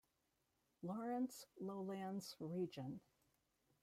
Lawrence 0.81 1.45
lowlands 1.59 2.35
region. 2.39 3.01